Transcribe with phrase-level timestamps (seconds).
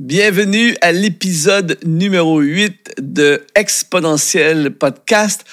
[0.00, 5.44] Bienvenue à l'épisode numéro 8 de Exponentiel Podcast.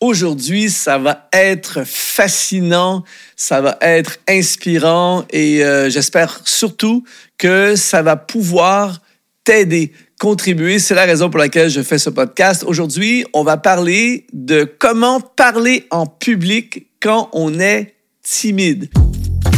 [0.00, 3.04] Aujourd'hui, ça va être fascinant,
[3.36, 7.04] ça va être inspirant et euh, j'espère surtout
[7.38, 9.00] que ça va pouvoir
[9.44, 10.78] t'aider, contribuer.
[10.78, 12.64] C'est la raison pour laquelle je fais ce podcast.
[12.66, 17.95] Aujourd'hui, on va parler de comment parler en public quand on est
[18.26, 18.90] timide.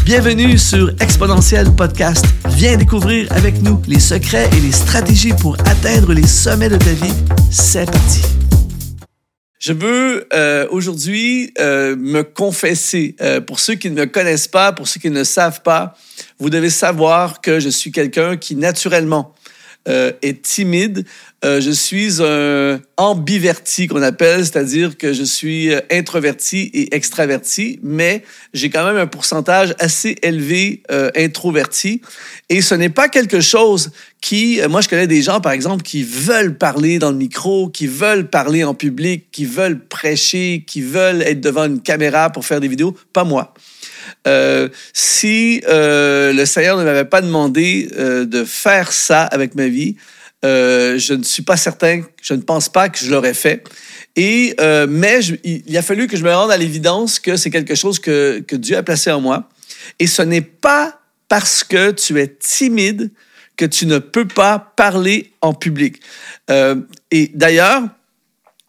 [0.04, 2.24] Bienvenue sur Exponentiel Podcast.
[2.50, 6.92] Viens découvrir avec nous les secrets et les stratégies pour atteindre les sommets de ta
[6.92, 7.12] vie.
[7.50, 8.22] C'est parti.
[9.58, 13.16] Je veux euh, aujourd'hui euh, me confesser.
[13.20, 15.96] Euh, pour ceux qui ne me connaissent pas, pour ceux qui ne savent pas,
[16.38, 19.34] vous devez savoir que je suis quelqu'un qui naturellement
[19.88, 21.04] euh, est timide.
[21.44, 27.78] Euh, je suis un ambiverti qu'on appelle, c'est-à-dire que je suis euh, introverti et extraverti,
[27.82, 30.82] mais j'ai quand même un pourcentage assez élevé
[31.16, 32.02] introverti.
[32.48, 36.02] Et ce n'est pas quelque chose qui, moi je connais des gens par exemple qui
[36.02, 41.22] veulent parler dans le micro, qui veulent parler en public, qui veulent prêcher, qui veulent
[41.22, 42.94] être devant une caméra pour faire des vidéos.
[43.12, 43.54] Pas moi.
[44.26, 49.68] Euh, si euh, le Seigneur ne m'avait pas demandé euh, de faire ça avec ma
[49.68, 49.96] vie,
[50.42, 53.64] je ne suis pas certain, je ne pense pas que je l'aurais fait.
[54.14, 54.54] Et,
[54.88, 58.40] mais il, a fallu que je me rende à l'évidence que c'est quelque chose que,
[58.46, 59.48] que Dieu a placé en moi.
[59.98, 63.10] Et ce n'est pas parce que tu es timide
[63.56, 66.00] que tu ne peux pas parler en public.
[66.48, 67.82] et d'ailleurs,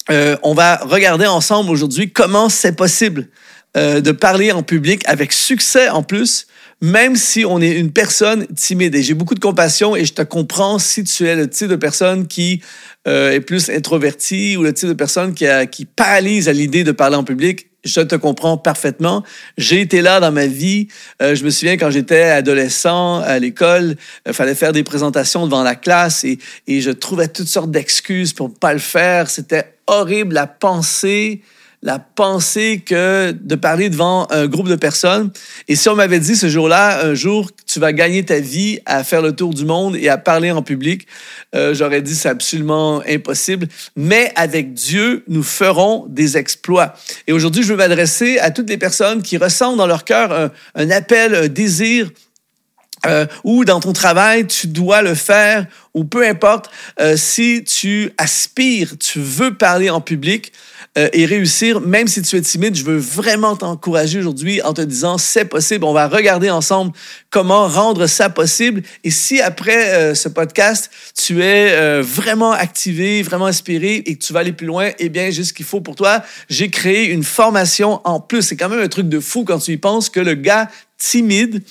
[0.09, 3.29] on va regarder ensemble aujourd'hui comment c'est possible
[3.77, 6.47] euh, de parler en public avec succès en plus,
[6.81, 8.95] même si on est une personne timide.
[8.95, 11.75] Et j'ai beaucoup de compassion et je te comprends si tu es le type de
[11.75, 12.61] personne qui
[13.07, 16.83] euh, est plus introverti ou le type de personne qui, a, qui paralyse à l'idée
[16.83, 17.67] de parler en public.
[17.83, 19.23] Je te comprends parfaitement.
[19.59, 20.87] J'ai été là dans ma vie.
[21.21, 25.61] Euh, je me souviens quand j'étais adolescent à l'école, il fallait faire des présentations devant
[25.61, 29.29] la classe et, et je trouvais toutes sortes d'excuses pour ne pas le faire.
[29.29, 31.43] C'était horrible à penser
[31.81, 35.31] la pensée que de parler devant un groupe de personnes.
[35.70, 39.03] Et si on m'avait dit ce jour-là, un jour, tu vas gagner ta vie à
[39.03, 41.08] faire le tour du monde et à parler en public,
[41.55, 43.67] euh, j'aurais dit c'est absolument impossible.
[43.95, 46.95] Mais avec Dieu, nous ferons des exploits.
[47.27, 50.89] Et aujourd'hui, je veux m'adresser à toutes les personnes qui ressentent dans leur cœur un,
[50.89, 52.09] appel, un désir
[53.05, 58.11] euh, ou dans ton travail, tu dois le faire, ou peu importe, euh, si tu
[58.17, 60.52] aspires, tu veux parler en public,
[60.98, 64.82] euh, et réussir, même si tu es timide, je veux vraiment t'encourager aujourd'hui en te
[64.82, 65.86] disant c'est possible.
[65.86, 66.94] On va regarder ensemble
[67.30, 68.82] comment rendre ça possible.
[69.04, 74.23] Et si après euh, ce podcast, tu es euh, vraiment activé, vraiment inspiré et que
[74.23, 76.23] tu vas aller plus loin, eh bien, j'ai ce qu'il faut pour toi.
[76.50, 78.42] J'ai créé une formation en plus.
[78.42, 81.64] C'est quand même un truc de fou quand tu y penses que le gars timide,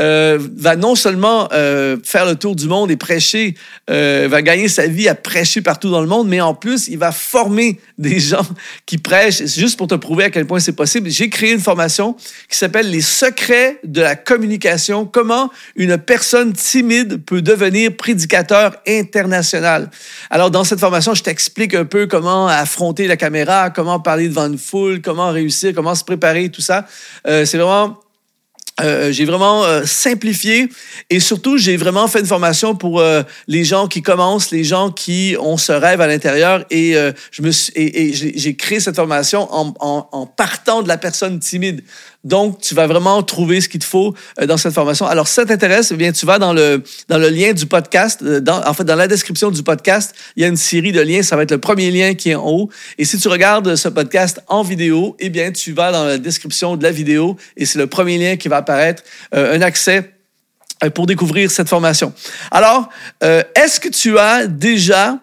[0.00, 3.54] euh, va non seulement euh, faire le tour du monde et prêcher,
[3.90, 6.98] euh, va gagner sa vie à prêcher partout dans le monde, mais en plus, il
[6.98, 8.46] va former des gens
[8.86, 9.38] qui prêchent.
[9.38, 11.10] C'est juste pour te prouver à quel point c'est possible.
[11.10, 12.14] J'ai créé une formation
[12.48, 15.04] qui s'appelle Les secrets de la communication.
[15.04, 19.90] Comment une personne timide peut devenir prédicateur international.
[20.30, 24.46] Alors, dans cette formation, je t'explique un peu comment affronter la caméra, comment parler devant
[24.46, 26.86] une foule, comment réussir, comment se préparer, tout ça.
[27.24, 27.98] c'est vraiment
[28.80, 30.68] euh, j'ai vraiment euh, simplifié
[31.10, 34.90] et surtout j'ai vraiment fait une formation pour euh, les gens qui commencent, les gens
[34.90, 36.94] qui ont ce rêve à l'intérieur et
[37.30, 41.38] je me suis, et, j'ai créé cette formation en, en, en, partant de la personne
[41.40, 41.82] timide.
[42.24, 45.06] Donc, tu vas vraiment trouver ce qu'il te faut euh, dans cette formation.
[45.06, 48.20] Alors, si ça t'intéresse, eh bien, tu vas dans le, dans le lien du podcast.
[48.22, 51.00] Euh, dans, en fait, dans la description du podcast, il y a une série de
[51.00, 51.22] liens.
[51.22, 52.70] Ça va être le premier lien qui est en haut.
[52.98, 56.76] Et si tu regardes ce podcast en vidéo, eh bien, tu vas dans la description
[56.76, 59.04] de la vidéo et c'est le premier lien qui va apparaître.
[59.34, 60.14] Euh, un accès
[60.94, 62.12] pour découvrir cette formation.
[62.50, 62.88] Alors,
[63.20, 65.18] est-ce que tu as déjà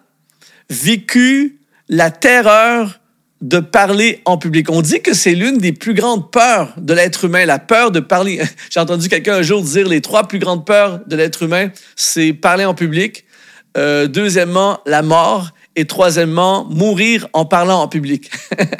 [0.69, 2.99] vécu la terreur
[3.41, 4.69] de parler en public.
[4.71, 7.99] On dit que c'est l'une des plus grandes peurs de l'être humain, la peur de
[7.99, 8.41] parler.
[8.69, 12.33] J'ai entendu quelqu'un un jour dire les trois plus grandes peurs de l'être humain, c'est
[12.33, 13.25] parler en public,
[13.77, 18.31] euh, deuxièmement, la mort, et troisièmement, mourir en parlant en public.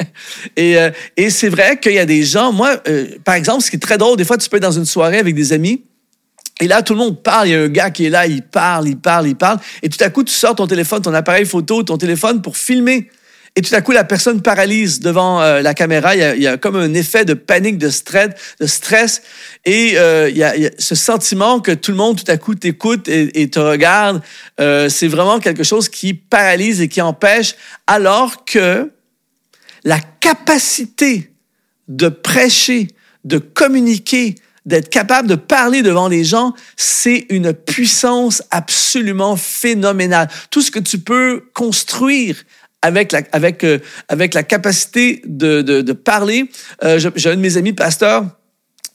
[0.56, 3.70] et, euh, et c'est vrai qu'il y a des gens, moi, euh, par exemple, ce
[3.70, 5.84] qui est très drôle, des fois, tu peux être dans une soirée avec des amis,
[6.62, 7.50] et là, tout le monde parle.
[7.50, 9.60] Il y a un gars qui est là, il parle, il parle, il parle.
[9.84, 13.10] Et tout à coup, tu sors ton téléphone, ton appareil photo, ton téléphone pour filmer
[13.58, 16.14] et tout à coup, la personne paralyse devant euh, la caméra.
[16.14, 19.22] Il y, a, comme un effet de panique, de stress, de stress.
[19.64, 23.08] Et euh, il, y a, ce sentiment que tout le monde, tout à coup, t'écoute
[23.08, 24.22] et, et, te regarde.
[24.60, 27.56] Euh, c'est vraiment quelque chose qui paralyse et qui empêche,
[27.88, 28.92] alors que
[29.86, 31.32] la capacité
[31.88, 32.90] de prêcher,
[33.24, 34.36] de communiquer,
[34.66, 40.28] d'être capable de parler devant les gens, c'est une puissance absolument phénoménale.
[40.50, 42.44] Tout ce que tu peux construire
[42.86, 43.80] avec la, avec, euh,
[44.10, 46.50] avec la capacité de, parler.
[46.84, 48.26] Euh, J'ai un de mes amis pasteurs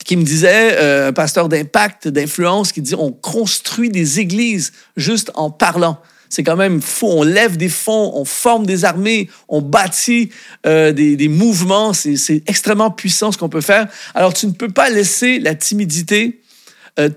[0.05, 5.51] qui me disait, euh, pasteur d'impact, d'influence, qui dit on construit des églises juste en
[5.51, 5.99] parlant.
[6.29, 7.07] C'est quand même fou.
[7.07, 10.29] On lève des fonds, on forme des armées, on bâtit
[10.65, 11.91] euh, des, mouvements.
[11.91, 13.87] C'est extrêmement puissant ce qu'on peut faire.
[14.15, 16.39] Alors, tu ne peux pas laisser la timidité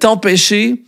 [0.00, 0.82] t'empêcher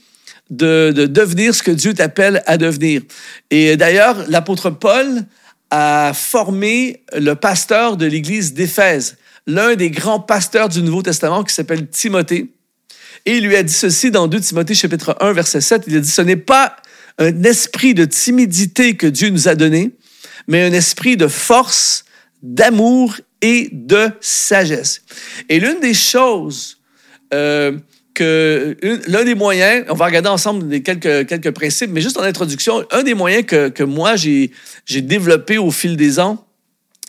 [0.51, 3.03] de, devenir ce que Dieu t'appelle à devenir.
[3.51, 5.25] Et d'ailleurs, l'apôtre Paul
[5.71, 9.17] a formé le pasteur de l'église d'Éphèse,
[9.47, 12.53] l'un des grands pasteurs du Nouveau Testament qui s'appelle Timothée.
[13.25, 16.01] Et il lui a dit ceci dans 2 Timothée chapitre 1 verset 7, il a
[16.01, 16.77] dit ce n'est pas
[17.19, 19.93] un esprit de timidité que Dieu nous a donné,
[20.47, 22.05] mais un esprit de force,
[22.43, 25.03] d'amour et de sagesse.
[25.49, 26.79] Et l'une des choses
[27.35, 27.79] euh,
[28.17, 28.79] que
[29.09, 32.83] l'un des moyens, on va regarder ensemble des quelques, quelques principes, mais juste en introduction,
[32.91, 34.51] un des moyens que, que moi j'ai
[35.03, 36.47] développé au fil des ans,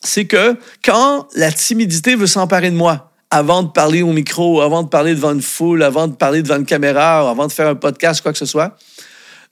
[0.03, 4.83] c'est que quand la timidité veut s'emparer de moi, avant de parler au micro, avant
[4.83, 7.75] de parler devant une foule, avant de parler devant une caméra, avant de faire un
[7.75, 8.77] podcast, quoi que ce soit,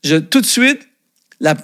[0.03, 0.81] je, tout de suite,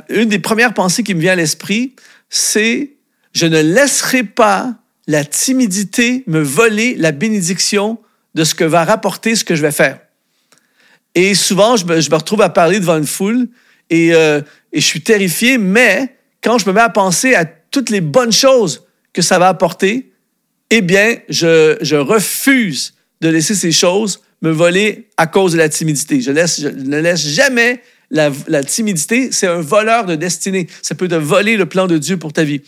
[0.08, 1.96] une des premières pensées qui me vient à l'esprit,
[2.30, 2.94] c'est
[3.34, 4.76] je ne laisserai pas
[5.08, 8.00] la timidité me voler la bénédiction
[8.34, 10.00] de ce que va rapporter ce que je vais faire.
[11.16, 13.48] Et souvent, je me, retrouve à parler devant une foule
[13.90, 14.42] et, euh,
[14.72, 18.32] et, je suis terrifié, mais quand je me mets à penser à toutes les bonnes
[18.32, 20.12] choses que ça va apporter,
[20.70, 26.22] eh bien, je, refuse de laisser ces choses me voler à cause de la timidité.
[26.22, 30.68] Je ne laisse jamais la, la timidité, c'est un voleur de destinée.
[30.82, 32.62] Ça peut te voler le plan de Dieu pour ta vie.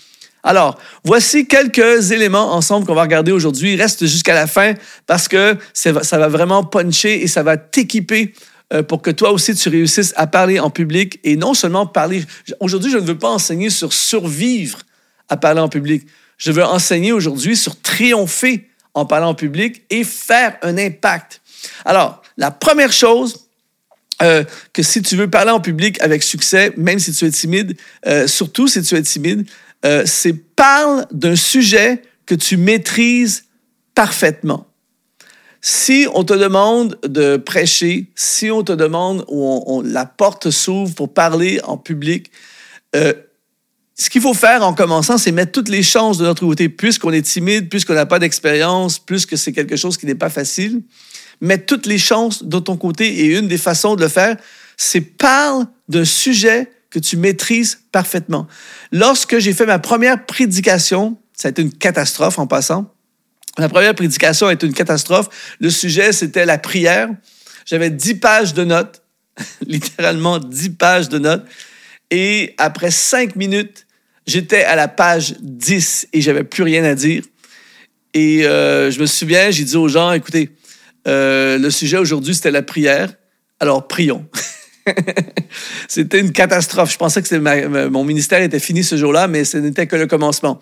[0.43, 3.75] Alors, voici quelques éléments ensemble qu'on va regarder aujourd'hui.
[3.77, 4.73] Reste jusqu'à la fin
[5.07, 8.33] parce que ça va vraiment puncher et ça va t'équiper
[8.73, 12.25] euh, pour que toi aussi tu réussisses à parler en public et non seulement parler.
[12.59, 14.79] Aujourd'hui, je ne veux pas enseigner sur survivre
[15.29, 16.05] à parler en public.
[16.37, 21.41] Je veux enseigner aujourd'hui sur triompher en parlant en public et faire un impact.
[21.85, 23.47] Alors, la première chose,
[24.21, 24.43] euh,
[24.73, 28.27] que si tu veux parler en public avec succès, même si tu es timide, euh,
[28.27, 29.47] surtout si tu es timide,
[29.85, 33.45] euh, c'est parle d'un sujet que tu maîtrises
[33.95, 34.67] parfaitement.
[35.61, 40.93] Si on te demande de prêcher, si on te demande où on, la porte s'ouvre
[40.93, 42.31] pour parler en public,
[42.95, 43.13] euh,
[43.95, 47.11] ce qu'il faut faire en commençant, c'est mettre toutes les chances de notre côté, puisqu'on
[47.11, 50.81] est timide, puisqu'on n'a pas d'expérience, puisque c'est quelque chose qui n'est pas facile.
[51.41, 54.37] Mettre toutes les chances de ton côté et une des façons de le faire,
[54.77, 58.47] c'est parle d'un sujet que tu maîtrises parfaitement.
[58.91, 62.93] Lorsque j'ai fait ma première prédication, ça a été une catastrophe en passant.
[63.57, 65.55] Ma première prédication a été une catastrophe.
[65.59, 67.09] Le sujet, c'était la prière.
[67.65, 69.01] J'avais dix pages de notes,
[69.65, 71.45] littéralement dix pages de notes.
[72.11, 73.87] Et après cinq minutes,
[74.27, 77.23] j'étais à la page 10 et j'avais plus rien à dire.
[78.13, 80.51] Et euh, je me souviens, j'ai dit aux gens, écoutez,
[81.07, 83.11] euh, le sujet aujourd'hui, c'était la prière.
[83.59, 84.27] Alors, prions.
[85.87, 86.91] C'était une catastrophe.
[86.91, 90.59] Je pensais que mon ministère était fini ce jour-là, mais ce n'était que le commencement.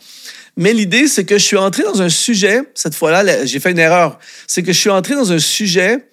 [0.58, 3.80] Mais l'idée, c'est que je suis entré dans un sujet, cette fois-là, j'ai fait une
[3.80, 6.06] erreur, c'est que je suis entré dans un sujet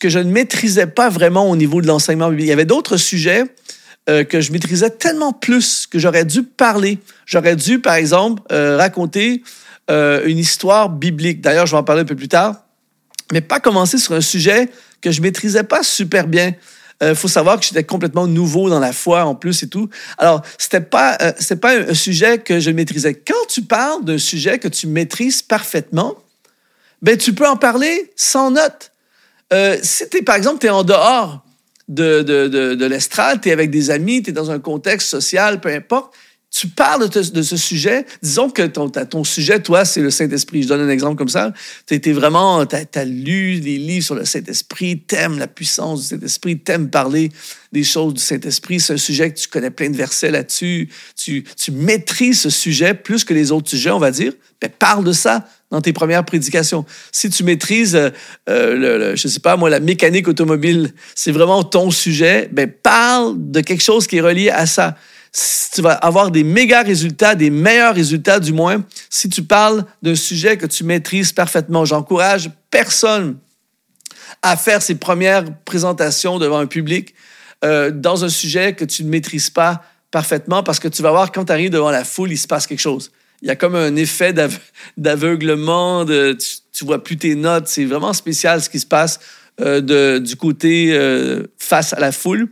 [0.00, 2.46] que je ne maîtrisais pas vraiment au niveau de l'enseignement biblique.
[2.46, 3.44] Il y avait d'autres sujets
[4.08, 6.98] euh, que je maîtrisais tellement plus que j'aurais dû parler.
[7.26, 9.42] J'aurais dû, par exemple, euh, raconter
[9.90, 11.40] euh, une histoire biblique.
[11.40, 12.64] D'ailleurs, je vais en parler un peu plus tard,
[13.32, 14.68] mais pas commencer sur un sujet
[15.00, 16.54] que je maîtrisais pas super bien.
[17.02, 19.88] Euh, faut savoir que j'étais complètement nouveau dans la foi en plus et tout.
[20.18, 23.14] Alors, c'était pas, euh, pas un, sujet que je maîtrisais.
[23.14, 26.16] Quand tu parles d'un sujet que tu maîtrises parfaitement,
[27.00, 28.92] ben, tu peux en parler sans note.
[29.52, 31.42] Euh, si par exemple, tu es en dehors
[31.88, 35.08] de, de, de, de l'estrade, tu es avec des amis, tu es dans un contexte
[35.08, 36.14] social, peu importe,
[36.50, 40.64] tu parles de, ce sujet, disons que ton, ton sujet, toi, c'est le Saint-Esprit.
[40.64, 41.52] Je donne un exemple comme ça.
[41.86, 46.58] Tu vraiment, tu as, lu des livres sur le Saint-Esprit, t'aimes la puissance du Saint-Esprit,
[46.58, 47.30] t'aimes parler
[47.70, 48.80] des choses du Saint-Esprit.
[48.80, 50.88] C'est un sujet que tu connais plein de versets là-dessus.
[51.16, 54.32] Tu, tu maîtrises ce sujet plus que les autres sujets, on va dire.
[54.60, 56.84] Ben, parle de ça dans tes premières prédications.
[57.12, 58.10] Si tu maîtrises, euh,
[59.08, 63.60] le, je sais pas moi, la mécanique automobile, c'est vraiment ton sujet, ben, parle de
[63.60, 64.96] quelque chose qui est relié à ça
[65.32, 70.16] tu vas avoir des méga résultats, des meilleurs résultats du moins, si tu parles d'un
[70.16, 71.84] sujet que tu maîtrises parfaitement.
[71.84, 73.38] J'encourage personne
[74.42, 77.14] à faire ses premières présentations devant un public
[77.64, 81.30] euh, dans un sujet que tu ne maîtrises pas parfaitement parce que tu vas voir
[81.30, 83.12] quand tu arrives devant la foule, il se passe quelque chose.
[83.42, 84.34] il y a comme un effet
[84.96, 87.68] d'aveuglement, de, tu, tu, vois plus tes notes.
[87.68, 89.20] C'est vraiment spécial ce qui se passe
[89.60, 92.48] euh, du côté euh, face à la foule.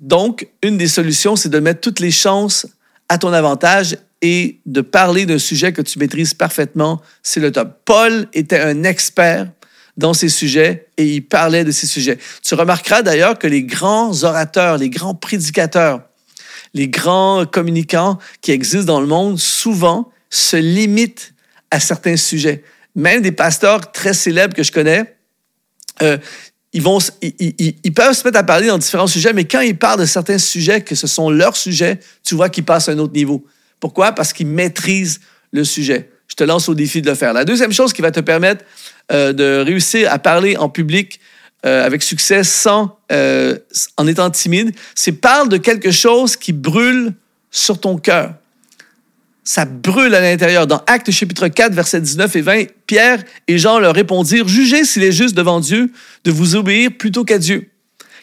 [0.00, 2.66] Donc, une des solutions, c'est de mettre toutes les chances
[3.08, 7.00] à ton avantage et de parler d'un sujet que tu maîtrises parfaitement.
[7.22, 7.80] C'est le top.
[7.84, 9.48] Paul était un expert
[9.96, 12.18] dans ces sujets et il parlait de ces sujets.
[12.42, 16.02] Tu remarqueras d'ailleurs que les grands orateurs, les grands prédicateurs,
[16.74, 21.32] les grands communicants qui existent dans le monde, souvent se limitent
[21.70, 22.62] à certains sujets.
[22.94, 25.16] Même des pasteurs très célèbres que je connais,
[26.02, 26.18] euh,
[26.80, 30.38] ils, peuvent se mettre à parler dans différents sujets, mais quand ils parlent de certains
[30.38, 33.44] sujets, que ce sont leurs sujets, tu vois qu'ils passent à un autre niveau.
[33.80, 34.12] Pourquoi?
[34.12, 35.20] Parce qu'ils maîtrisent
[35.52, 36.10] le sujet.
[36.28, 37.32] Je te lance au défi de le faire.
[37.32, 38.64] La deuxième chose qui va te permettre
[39.12, 41.20] euh, de réussir à parler en public
[41.64, 43.58] euh, avec succès sans, euh,
[43.96, 47.14] en étant timide, c'est parle de quelque chose qui brûle
[47.50, 48.34] sur ton cœur.
[49.46, 50.66] Ça brûle à l'intérieur.
[50.66, 55.04] Dans Actes chapitre 4, versets 19 et 20, Pierre et Jean leur répondirent, Jugez s'il
[55.04, 55.92] est juste devant Dieu
[56.24, 57.70] de vous obéir plutôt qu'à Dieu.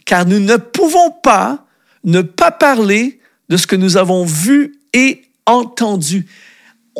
[0.03, 1.65] Car nous ne pouvons pas
[2.03, 6.27] ne pas parler de ce que nous avons vu et entendu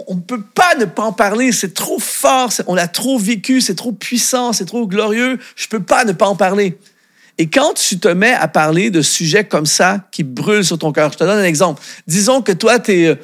[0.07, 3.61] on ne peut pas ne pas en parler, c'est trop fort, on l'a trop vécu,
[3.61, 6.79] c'est trop puissant, c'est trop glorieux, je ne peux pas ne pas en parler.
[7.37, 10.91] Et quand tu te mets à parler de sujets comme ça qui brûlent sur ton
[10.91, 11.81] cœur, je te donne un exemple.
[12.05, 13.19] Disons que toi, tu es,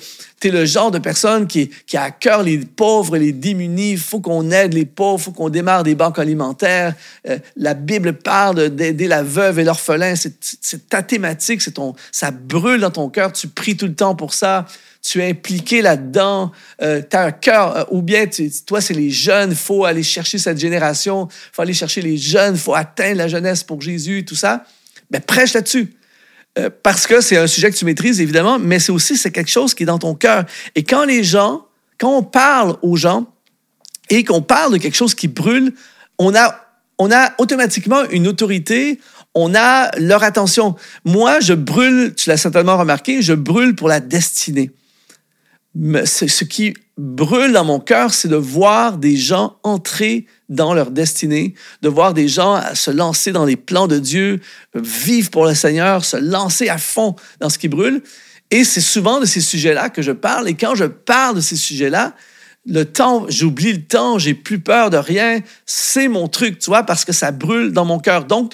[0.45, 3.97] le genre de personne qui, qui a à cœur les pauvres et les démunis.
[3.97, 6.93] Faut qu'on aide les pauvres, faut qu'on démarre des banques alimentaires.
[7.27, 10.13] Euh, la Bible parle d'aider la veuve et l'orphelin.
[10.15, 13.33] C'est ta thématique, ton, ça brûle dans ton cœur.
[13.33, 14.65] Tu pries tout le temps pour ça
[15.01, 18.25] tu es impliqué là-dedans, euh, tu as un cœur, euh, ou bien
[18.65, 22.75] toi, c'est les jeunes, faut aller chercher cette génération, faut aller chercher les jeunes, faut
[22.75, 24.65] atteindre la jeunesse pour Jésus, tout ça.
[25.11, 25.93] Mais prêche là-dessus.
[26.59, 29.49] Euh, parce que c'est un sujet que tu maîtrises, évidemment, mais c'est aussi c'est quelque
[29.49, 30.45] chose qui est dans ton cœur.
[30.75, 31.65] Et quand les gens,
[31.97, 33.27] quand on parle aux gens
[34.09, 35.73] et qu'on parle de quelque chose qui brûle,
[36.17, 36.55] on a,
[36.97, 38.99] on a automatiquement une autorité,
[39.35, 40.75] on a leur attention.
[41.05, 44.71] Moi, je brûle, tu l'as certainement remarqué, je brûle pour la destinée
[45.75, 51.53] ce qui brûle dans mon cœur, c'est de voir des gens entrer dans leur destinée,
[51.81, 54.39] de voir des gens se lancer dans les plans de Dieu,
[54.73, 58.01] vivre pour le Seigneur, se lancer à fond dans ce qui brûle.
[58.51, 60.49] Et c'est souvent de ces sujets-là que je parle.
[60.49, 62.15] Et quand je parle de ces sujets-là,
[62.65, 65.39] le temps, j'oublie le temps, j'ai plus peur de rien.
[65.65, 68.25] C'est mon truc, tu vois, parce que ça brûle dans mon cœur.
[68.25, 68.53] Donc,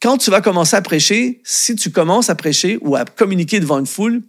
[0.00, 3.80] quand tu vas commencer à prêcher, si tu commences à prêcher ou à communiquer devant
[3.80, 4.22] une foule,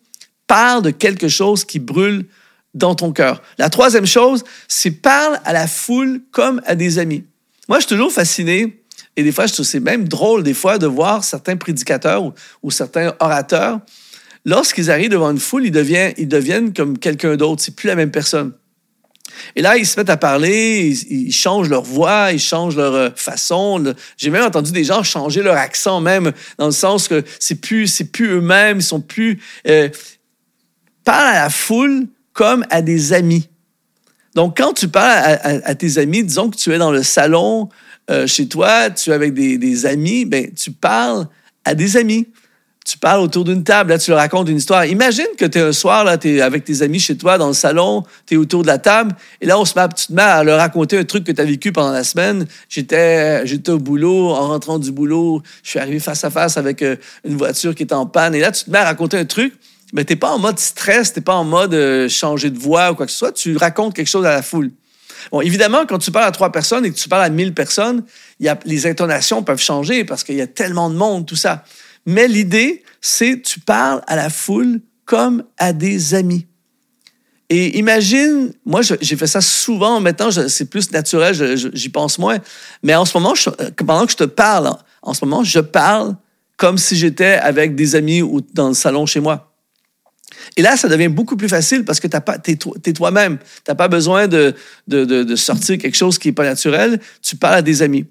[0.49, 2.25] parle de quelque chose qui brûle
[2.73, 3.41] dans ton cœur.
[3.59, 7.23] La troisième chose, c'est parle à la foule comme à des amis.
[7.67, 8.81] Moi, je suis toujours fasciné,
[9.15, 12.71] et des fois, je trouve c'est même drôle, des fois, de voir certains prédicateurs ou,
[12.71, 13.79] certains orateurs,
[14.43, 17.61] lorsqu'ils arrivent devant une foule, ils deviennent, ils deviennent comme quelqu'un d'autre.
[17.61, 18.53] C'est plus la même personne.
[19.55, 23.09] Et là, ils se mettent à parler, ils, changent leur voix, ils changent leur euh,
[23.15, 23.93] façon.
[24.17, 27.87] J'ai même entendu des gens changer leur accent, même dans le sens que c'est plus,
[27.87, 29.89] c'est plus eux-mêmes, ils sont plus, euh,
[31.09, 33.49] parle à la foule comme à des amis.
[34.35, 37.69] Donc, quand tu parles à, tes amis, disons que tu es dans le salon
[38.11, 41.27] euh, chez toi, tu es avec des, amis, ben, tu parles
[41.65, 42.27] à des amis.
[42.85, 44.85] Tu parles autour d'une table, là, tu leur racontes une histoire.
[44.85, 47.47] Imagine que tu es un soir, là, tu es avec tes amis chez toi, dans
[47.47, 50.13] le salon, tu es autour de la table, et là, on se met, tu te
[50.13, 52.45] mets à leur raconter un truc que tu as vécu pendant la semaine.
[52.67, 56.83] J'étais, j'étais au boulot, en rentrant du boulot, je suis arrivé face à face avec
[56.83, 59.25] euh, une voiture qui est en panne, et là, tu te mets à raconter un
[59.25, 59.53] truc
[59.93, 62.59] mais tu n'es pas en mode stress, tu n'es pas en mode euh, changer de
[62.59, 64.71] voix ou quoi que ce soit, tu racontes quelque chose à la foule.
[65.31, 68.03] Bon, évidemment, quand tu parles à trois personnes et que tu parles à mille personnes,
[68.39, 71.63] y a, les intonations peuvent changer parce qu'il y a tellement de monde, tout ça.
[72.05, 76.45] Mais l'idée, c'est tu parles à la foule comme à des amis.
[77.49, 79.99] Et imagine, moi, j'ai fait ça souvent.
[79.99, 82.37] Maintenant, c'est plus naturel, j'y pense moins.
[82.83, 83.33] Mais en ce moment,
[83.75, 86.15] pendant que je te parle, en ce moment, je parle
[86.57, 89.48] comme si j'étais avec des amis ou dans le salon chez moi.
[90.57, 92.51] Et là, ça devient beaucoup plus facile parce que tu
[92.85, 93.37] es, toi-même.
[93.37, 94.55] Tu n'as pas besoin de,
[94.87, 96.99] de, sortir quelque chose qui n'est pas naturel.
[97.21, 98.05] Tu parles à des amis.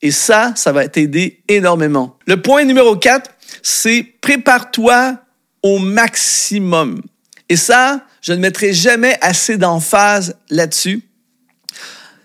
[0.00, 2.18] Et ça, ça va t'aider énormément.
[2.26, 3.30] Le point numéro 4,
[3.62, 5.18] c'est prépare-toi
[5.62, 7.02] au maximum.
[7.48, 11.02] Et ça, je ne mettrai jamais assez d'emphase là-dessus.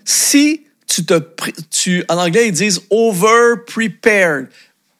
[0.05, 1.21] Si tu te,
[1.69, 4.47] tu, en anglais, ils disent over prepared.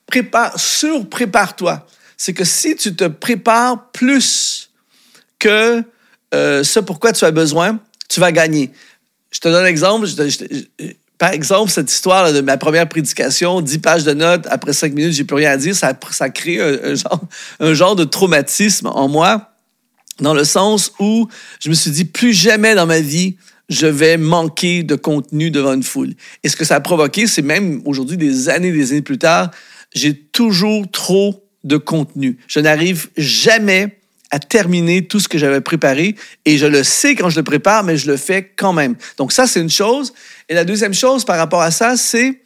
[0.06, 1.86] Prépare, sur-prépare-toi
[2.18, 4.70] c'est que si tu te prépares plus
[5.38, 5.82] que
[6.34, 8.70] euh, ce pourquoi tu as besoin, tu vas gagner.
[9.30, 10.06] Je te donne un exemple.
[11.16, 15.12] par exemple, cette histoire de ma première prédication, 10 pages de notes, après 5 minutes,
[15.12, 17.20] j'ai plus rien à dire, ça, ça crée un, genre,
[17.60, 19.52] un genre de traumatisme en moi
[20.20, 21.28] Dans le sens où
[21.60, 23.36] je me suis dit, plus jamais dans ma vie,
[23.68, 26.14] je vais manquer de contenu devant une foule.
[26.42, 29.50] Et ce que ça a provoqué, c'est même aujourd'hui, des années, des années plus tard,
[29.94, 32.38] j'ai toujours trop de contenu.
[32.46, 33.98] Je n'arrive jamais
[34.30, 37.82] à terminer tout ce que j'avais préparé et je le sais quand je le prépare,
[37.84, 38.94] mais je le fais quand même.
[39.16, 40.12] Donc ça, c'est une chose.
[40.48, 42.42] Et la deuxième chose par rapport à ça, c'est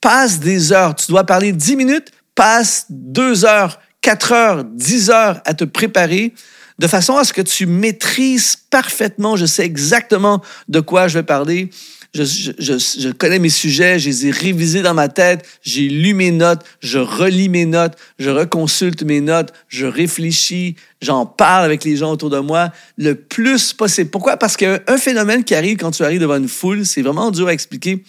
[0.00, 0.94] passe des heures.
[0.94, 6.32] Tu dois parler dix minutes, passe deux heures, quatre heures, dix heures à te préparer
[6.78, 11.24] de façon à ce que tu maîtrises parfaitement, je sais exactement de quoi je vais
[11.24, 11.70] parler.
[12.14, 16.14] Je, je, je, connais mes sujets, je les ai révisés dans ma tête, j'ai lu
[16.14, 21.84] mes notes, je relis mes notes, je reconsulte mes notes, je réfléchis, j'en parle avec
[21.84, 24.08] les gens autour de moi le plus possible.
[24.08, 24.38] Pourquoi?
[24.38, 27.02] Parce qu'il y a un phénomène qui arrive quand tu arrives devant une foule, c'est
[27.02, 28.02] vraiment dur à expliquer,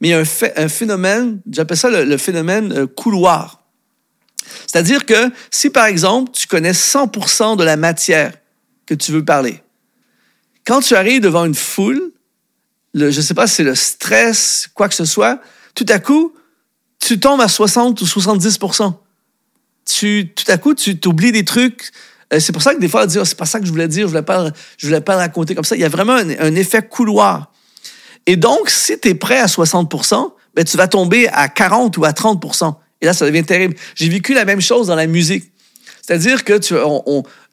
[0.00, 0.22] mais il y a
[0.56, 3.62] un, phénomène, j'appelle ça le, phénomène euh, couloir.
[4.66, 8.32] C'est-à-dire que si, par exemple, tu connais 100 de la matière
[8.86, 9.62] que tu veux parler,
[10.64, 12.12] quand tu arrives devant une foule,
[12.94, 15.40] je ne sais pas c'est le stress, quoi que ce soit,
[15.74, 16.34] tout à coup,
[16.98, 18.94] tu tombes à 60 ou 70%
[19.84, 21.90] tu, Tout à coup, tu t'oublies des trucs.
[22.32, 23.70] Euh, c'est pour ça que des fois, on dit, oh, c'est pas ça que je
[23.70, 25.74] voulais dire, je voulais pas, je voulais pas raconter comme ça.
[25.74, 27.52] Il y a vraiment un, effet couloir.
[28.26, 32.04] Et donc, si tu es prêt à 60% ben, tu vas tomber à 40 ou
[32.04, 33.74] à 30% et là, ça devient terrible.
[33.96, 35.50] J'ai vécu la même chose dans la musique.
[36.00, 36.74] C'est-à-dire que tu,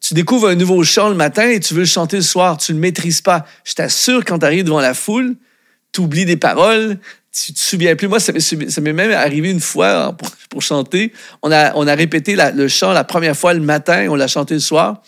[0.09, 2.57] tu découvres un nouveau chant le matin et tu veux le chanter le soir.
[2.57, 3.45] Tu ne le maîtrises pas.
[3.63, 5.35] Je t'assure, quand tu arrives devant la foule,
[5.91, 6.97] tu oublies des paroles,
[7.31, 8.07] tu te souviens plus.
[8.07, 10.17] Moi, ça m'est même arrivé une fois hein,
[10.49, 11.13] pour, chanter.
[11.43, 14.55] On a, on a répété le chant la première fois le matin, on l'a chanté
[14.55, 15.03] le soir.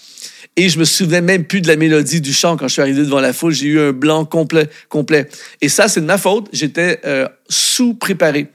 [0.55, 3.01] Et je me souvenais même plus de la mélodie du chant quand je suis arrivé
[3.01, 3.53] devant la foule.
[3.53, 4.69] J'ai eu un blanc complet.
[4.87, 5.27] complet.
[5.61, 6.47] Et ça, c'est de ma faute.
[6.53, 8.49] J'étais euh, sous-préparé.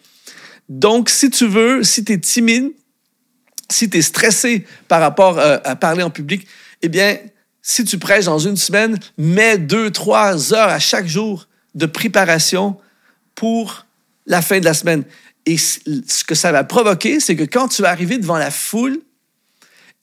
[0.69, 2.71] Donc, si tu veux, si tu es timide,
[3.71, 6.47] si tu es stressé par rapport euh, à parler en public,
[6.83, 7.19] eh bien,
[7.63, 12.77] si tu prêches dans une semaine, mets deux, trois heures à chaque jour de préparation
[13.35, 13.87] pour
[14.27, 15.05] la fin de la semaine.
[15.47, 19.01] Et ce que ça va provoquer, c'est que quand tu vas arriver devant la foule,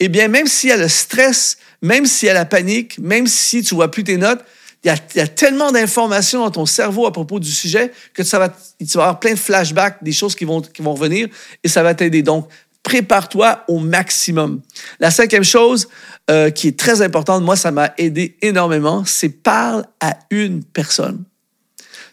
[0.00, 3.26] eh bien, même s'il y a le stress, même s'il y a la panique, même
[3.26, 4.44] si tu vois plus tes notes,
[4.84, 8.52] il y, a, tellement d'informations dans ton cerveau à propos du sujet que tu vas
[8.94, 11.28] avoir plein de flashbacks, des choses qui vont, qui vont revenir
[11.62, 12.22] et ça va t'aider.
[12.22, 12.48] Donc,
[12.84, 14.60] prépare-toi au maximum.
[15.00, 15.88] La cinquième chose
[16.30, 21.24] euh, qui est très importante, moi, ça m'a aidé énormément, c'est parle à une personne.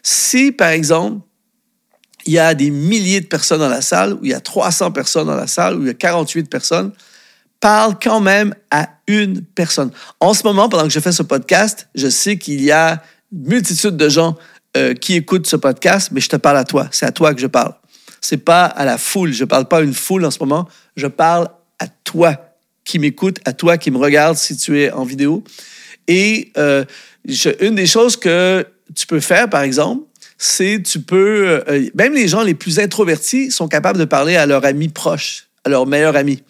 [0.02, 1.20] Si, par exemple,
[2.26, 4.90] il y a des milliers de personnes dans la salle, ou il y a 300
[4.90, 6.92] personnes dans la salle, ou il y a 48 personnes,
[7.60, 9.90] parle quand même à une personne.
[10.20, 13.48] En ce moment, pendant que je fais ce podcast, je sais qu'il y a une
[13.48, 14.36] multitude de gens
[14.76, 16.88] euh, qui écoutent ce podcast, mais je te parle à toi.
[16.90, 17.74] C'est à toi que je parle.
[18.22, 19.32] C'est pas à la foule.
[19.32, 20.66] Je parle pas à une foule en ce moment.
[20.96, 22.36] Je parle à toi
[22.84, 25.44] qui m'écoute, à toi qui me regarde si tu es en vidéo.
[26.08, 26.84] Et euh,
[27.60, 30.04] une des choses que tu peux faire, par exemple,
[30.38, 34.46] c'est tu peux, euh, même les gens les plus introvertis sont capables de parler à
[34.46, 36.42] leur ami proche, à leur meilleur ami.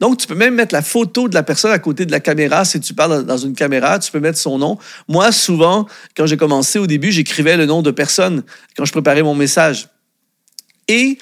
[0.00, 2.64] Donc, tu peux même mettre la photo de la personne à côté de la caméra.
[2.64, 4.76] Si tu parles dans une caméra, tu peux mettre son nom.
[5.06, 8.42] Moi, souvent, quand j'ai commencé au début, j'écrivais le nom de personne
[8.76, 9.88] quand je préparais mon message.
[10.88, 11.18] Et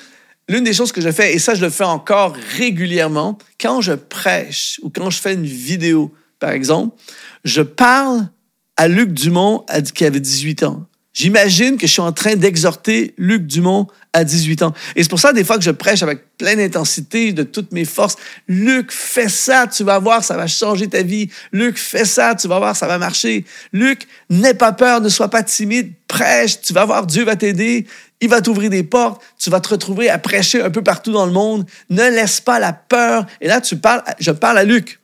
[0.48, 3.92] l'une des choses que je fais, et ça, je le fais encore régulièrement, quand je
[3.92, 6.96] prêche ou quand je fais une vidéo, par exemple,
[7.44, 8.28] je parle
[8.76, 10.86] à Luc Dumont qui avait 18 ans.
[11.12, 14.72] J'imagine que je suis en train d'exhorter Luc Dumont à 18 ans.
[14.94, 17.84] Et c'est pour ça, des fois, que je prêche avec pleine intensité, de toutes mes
[17.84, 18.16] forces.
[18.46, 21.28] Luc, fais ça, tu vas voir, ça va changer ta vie.
[21.52, 23.44] Luc, fais ça, tu vas voir, ça va marcher.
[23.72, 27.86] Luc, n'aie pas peur, ne sois pas timide, prêche, tu vas voir, Dieu va t'aider.
[28.20, 31.26] Il va t'ouvrir des portes, tu vas te retrouver à prêcher un peu partout dans
[31.26, 31.64] le monde.
[31.88, 33.26] Ne laisse pas la peur.
[33.40, 35.00] Et là, tu parles, je parle à Luc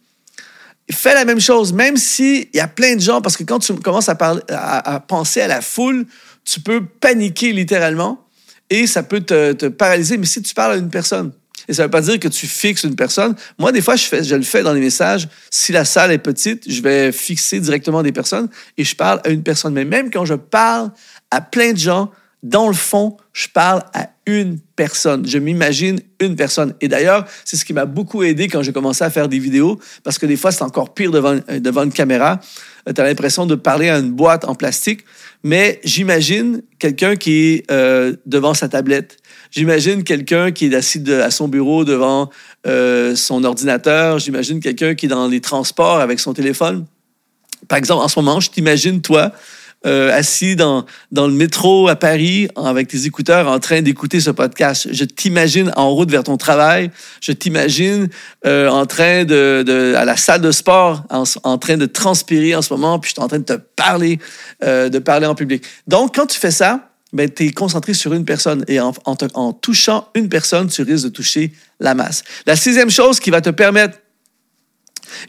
[0.93, 3.75] fais la même chose, même s'il y a plein de gens, parce que quand tu
[3.75, 4.15] commences à,
[5.09, 6.07] penser à la foule,
[6.45, 8.25] tu peux paniquer littéralement
[8.71, 10.17] et ça peut te, paralyser.
[10.17, 11.33] Mais si tu parles à une personne,
[11.69, 13.35] et ça ne veut pas dire que tu fixes une personne.
[13.59, 15.29] Moi, des fois, je, je le fais dans les messages.
[15.51, 18.49] Si la salle est petite, je vais fixer directement des personnes
[18.79, 19.75] et je parle à une personne.
[19.75, 20.93] Mais même quand je parle
[21.33, 25.27] à plein de gens, dans le fond, je parle à une personne.
[25.27, 26.75] Je m'imagine une personne.
[26.81, 29.81] Et d'ailleurs, c'est ce qui m'a beaucoup aidé quand j'ai commencé à faire des vidéos,
[30.05, 32.41] parce que des fois, c'est encore pire devant, euh, devant une caméra.
[32.89, 35.01] Euh, tu as l'impression de parler à une boîte en plastique.
[35.43, 39.17] Mais j'imagine quelqu'un qui est euh, devant sa tablette.
[39.51, 42.31] J'imagine quelqu'un qui est assis à son bureau devant
[43.15, 44.19] son ordinateur.
[44.19, 46.85] J'imagine quelqu'un qui est dans les transports avec son téléphone.
[47.69, 49.33] Par exemple, en ce moment, je t'imagine, toi,
[49.87, 54.31] euh, assis dans, dans le métro à Paris avec tes écouteurs en train d'écouter ce
[54.31, 54.89] podcast.
[54.91, 56.91] Je t'imagine en route vers ton travail.
[57.21, 58.09] Je t'imagine
[58.47, 62.55] euh, en train de, de, à la salle de sport, en, en, train de transpirer
[62.55, 64.19] en ce moment, puis je suis en train de te parler,
[64.65, 65.65] euh, de parler en public.
[65.87, 69.17] Donc, quand tu fais ça, ben, tu es concentré sur une personne et en, en,
[69.35, 72.25] en touchant une personne, tu risques de toucher la masse.
[72.47, 73.99] La sixième chose qui va te permettre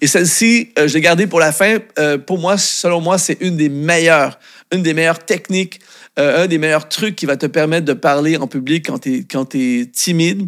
[0.01, 1.77] et celle-ci, euh, je l'ai gardée pour la fin.
[1.99, 4.39] Euh, pour moi, selon moi, c'est une des meilleures,
[4.71, 5.79] une des meilleures techniques,
[6.19, 9.27] euh, un des meilleurs trucs qui va te permettre de parler en public quand tu
[9.53, 10.47] es, timide,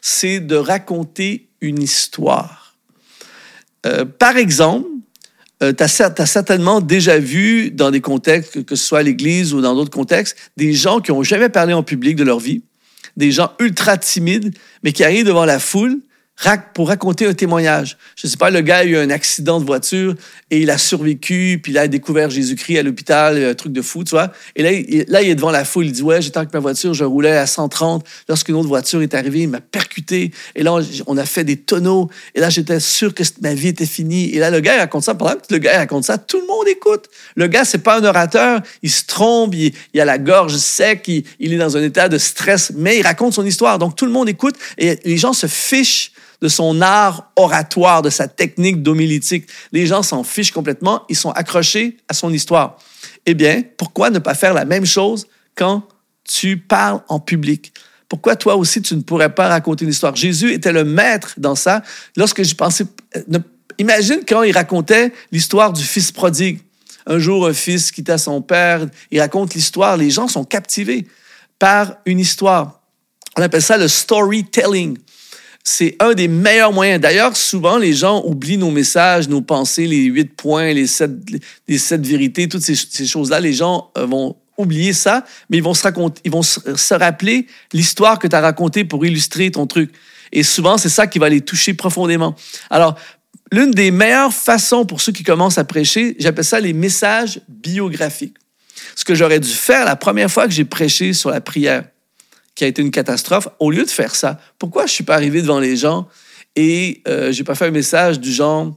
[0.00, 2.76] c'est de raconter une histoire.
[4.18, 4.86] par exemple,
[5.60, 9.74] tu as, certainement déjà vu dans des contextes, que ce soit à l'église ou dans
[9.74, 12.62] d'autres contextes, des gens qui n'ont jamais parlé en public de leur vie,
[13.16, 16.00] des gens ultra timides, mais qui arrivent devant la foule
[16.72, 17.96] pour raconter un témoignage.
[18.16, 20.14] Je ne sais pas, le gars a eu un accident de voiture
[20.50, 24.04] et il a survécu, puis il a découvert Jésus-Christ à l'hôpital, un truc de fou,
[24.04, 24.32] tu vois.
[24.54, 27.04] Et là, il, est devant la foule, il dit, ouais, j'étais avec ma voiture, je
[27.04, 28.06] roulais à 130.
[28.28, 30.30] Lorsqu'une autre voiture est arrivée, il m'a percuté.
[30.54, 32.08] Et là, on a fait des tonneaux.
[32.34, 34.30] Et là, j'étais sûr que ma vie était finie.
[34.30, 35.14] Et là, le gars raconte ça.
[35.14, 37.06] Pendant que le gars raconte ça, tout le monde écoute.
[37.34, 38.60] Le gars, c'est pas un orateur.
[38.82, 42.16] Il se trompe, il, il a la gorge sec, il est dans un état de
[42.16, 43.78] stress, mais il raconte son histoire.
[43.78, 48.10] Donc, tout le monde écoute et les gens se fichent de son art oratoire, de
[48.10, 49.46] sa technique d'homilétique.
[49.72, 52.78] Les gens s'en fichent complètement, ils sont accrochés à son histoire.
[53.26, 55.82] Eh bien, pourquoi ne pas faire la même chose quand
[56.24, 57.72] tu parles en public?
[58.08, 60.16] Pourquoi toi aussi tu ne pourrais pas raconter une histoire?
[60.16, 61.82] Jésus était le maître dans ça.
[62.16, 62.84] Lorsque je pensais,
[63.16, 63.38] euh,
[63.78, 66.60] imagine quand il racontait l'histoire du fils prodigue.
[67.06, 71.06] Un jour, un fils quitta son père, il raconte l'histoire, les gens sont captivés
[71.58, 72.82] par une histoire.
[73.36, 74.98] On appelle ça le storytelling
[75.68, 76.98] c'est un des meilleurs moyens.
[76.98, 81.10] D'ailleurs, souvent, les gens oublient nos messages, nos pensées, les huit points, les sept,
[81.68, 83.38] les sept vérités, toutes ces, choses-là.
[83.38, 87.46] Les gens euh, vont oublier ça, mais ils vont se, raconter, ils vont se rappeler
[87.74, 89.92] l'histoire que tu as racontée pour illustrer ton truc.
[90.32, 92.34] Et souvent, c'est ça qui va les toucher profondément.
[92.70, 92.98] Alors,
[93.52, 98.36] l'une des meilleures façons pour ceux qui commencent à prêcher, j'appelle ça les messages biographiques.
[98.96, 101.84] Ce que j'aurais dû faire la première fois que j'ai prêché sur la prière
[102.58, 105.42] qui a été une catastrophe, au lieu de faire ça, pourquoi je suis pas arrivé
[105.42, 106.08] devant les gens
[106.56, 108.76] et euh, je n'ai pas fait un message du genre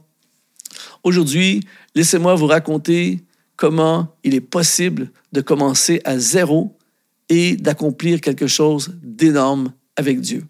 [1.02, 1.66] Aujourd'hui,
[1.96, 3.24] laissez-moi vous raconter
[3.56, 6.78] comment il est possible de commencer à zéro
[7.28, 10.44] et d'accomplir quelque chose d'énorme avec Dieu.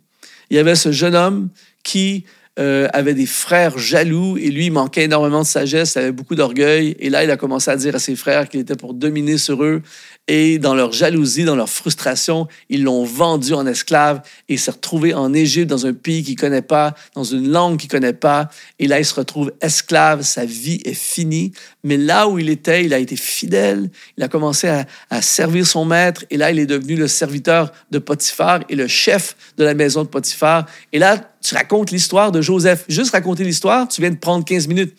[0.51, 1.49] Il y avait ce jeune homme
[1.85, 2.27] qui
[2.59, 6.95] euh, avait des frères jaloux et lui, manquait énormément de sagesse, il avait beaucoup d'orgueil.
[6.99, 9.65] Et là, il a commencé à dire à ses frères qu'il était pour dominer sur
[9.65, 9.81] eux.
[10.29, 15.15] Et dans leur jalousie, dans leur frustration, ils l'ont vendu en esclave et s'est retrouvé
[15.15, 18.13] en Égypte, dans un pays qu'il ne connaît pas, dans une langue qu'il ne connaît
[18.13, 18.49] pas.
[18.79, 21.51] Et là, il se retrouve esclave, sa vie est finie.
[21.83, 25.67] Mais là où il était, il a été fidèle, il a commencé à, à servir
[25.67, 26.25] son maître.
[26.31, 30.05] Et là, il est devenu le serviteur de Potiphar et le chef de la maison
[30.05, 30.67] de Potiphar.
[30.93, 32.85] Et là, tu racontes l'histoire de Joseph.
[32.89, 34.95] Juste raconter l'histoire, tu viens de prendre 15 minutes.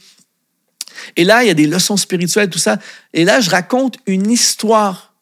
[1.15, 2.77] Et là, il y a des leçons spirituelles, tout ça.
[3.13, 5.12] Et là, je raconte une histoire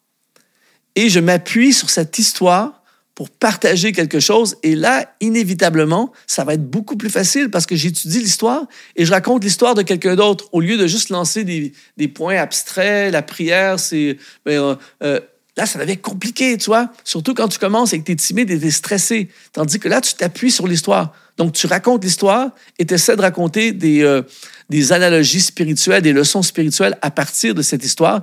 [0.95, 2.81] et je m'appuie sur cette histoire
[3.15, 4.55] pour partager quelque chose.
[4.63, 9.11] Et là, inévitablement, ça va être beaucoup plus facile parce que j'étudie l'histoire et je
[9.11, 13.11] raconte l'histoire de quelqu'un d'autre au lieu de juste lancer des, points abstraits.
[13.11, 14.17] La prière, c'est...
[14.45, 15.19] Ben, euh, euh,
[15.57, 16.91] là, ça devient compliqué, tu vois.
[17.03, 19.29] Surtout quand tu commences et que tu es timide et tu es stressé.
[19.53, 21.13] Tandis que là, tu t'appuies sur l'histoire.
[21.37, 24.23] Donc, tu racontes l'histoire et tu essaies de raconter euh,
[24.69, 28.21] des analogies spirituelles, des leçons spirituelles à partir de cette histoire.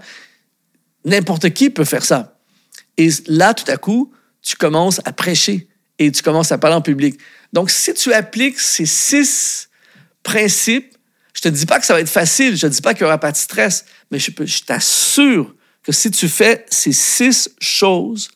[1.05, 2.38] N'importe qui peut faire ça.
[2.99, 6.83] Et là, tout à coup, tu commences à prêcher et tu commences à parler en
[6.83, 7.19] public.
[7.53, 9.69] Donc, si tu appliques ces six
[10.23, 10.95] principes,
[11.33, 13.05] je te dis pas que ça va être facile, je te dis pas qu'il y
[13.05, 18.29] aura pas de stress, mais je, je t'assure que si tu fais ces six choses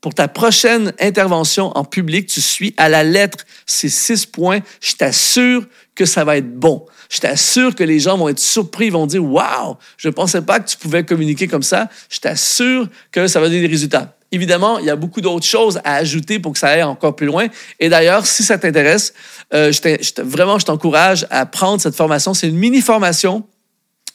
[0.00, 4.94] pour ta prochaine intervention en public, tu suis à la lettre ces six points, je
[4.94, 6.86] t'assure que ça va être bon.
[7.10, 10.60] Je t'assure que les gens vont être surpris, vont dire Waouh, je ne pensais pas
[10.60, 11.88] que tu pouvais communiquer comme ça.
[12.08, 14.16] Je t'assure que ça va donner des résultats.
[14.32, 17.26] Évidemment, il y a beaucoup d'autres choses à ajouter pour que ça aille encore plus
[17.26, 17.48] loin.
[17.80, 19.12] Et d'ailleurs, si ça t'intéresse,
[19.52, 19.72] euh,
[20.18, 22.32] vraiment, je t'encourage à prendre cette formation.
[22.32, 23.44] C'est une mini-formation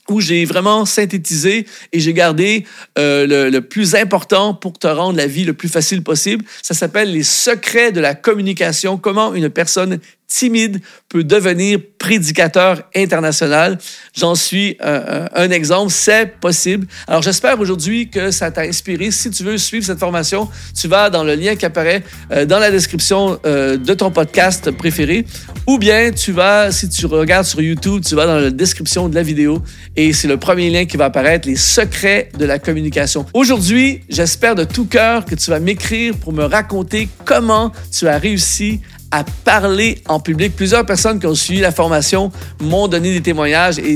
[0.09, 2.65] où j'ai vraiment synthétisé et j'ai gardé
[2.97, 6.45] euh, le, plus important pour te rendre la vie le plus facile possible.
[6.61, 13.77] Ça s'appelle les secrets de la communication, comment une personne timide peut devenir prédicateur international.
[14.15, 16.87] J'en suis euh, un exemple, c'est possible.
[17.07, 19.11] Alors j'espère aujourd'hui que ça t'a inspiré.
[19.11, 22.59] Si tu veux suivre cette formation, tu vas dans le lien qui apparaît euh, dans
[22.59, 25.25] la description euh, de ton podcast préféré
[25.67, 29.15] ou bien tu vas, si tu regardes sur YouTube, tu vas dans la description de
[29.15, 29.63] la vidéo
[29.95, 33.25] et c'est le premier lien qui va apparaître, les secrets de la communication.
[33.33, 38.17] Aujourd'hui, j'espère de tout cœur que tu vas m'écrire pour me raconter comment tu as
[38.17, 38.81] réussi
[39.15, 40.57] à parler en public.
[40.57, 43.93] Plusieurs personnes qui ont suivi la formation m'ont donné des témoignages et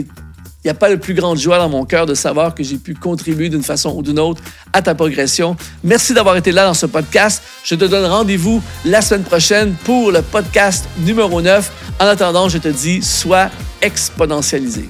[0.64, 2.78] il n'y a pas le plus grande joie dans mon cœur de savoir que j'ai
[2.78, 5.58] pu contribuer d'une façon ou d'une autre à ta progression.
[5.84, 7.44] Merci d'avoir été là dans ce podcast.
[7.66, 11.70] Je te donne rendez-vous la semaine prochaine pour le podcast numéro 9.
[12.00, 13.50] En attendant, je te dis, sois
[13.82, 14.90] exponentialisé.